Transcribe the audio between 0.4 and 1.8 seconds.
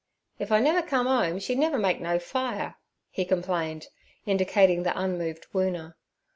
I never come 'ome she'd never